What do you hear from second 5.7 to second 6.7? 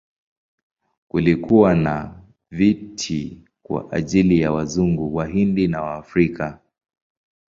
Waafrika.